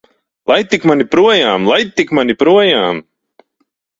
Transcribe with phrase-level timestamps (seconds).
[0.51, 1.69] Laid tik mani projām!
[1.73, 3.05] Laid tik mani projām!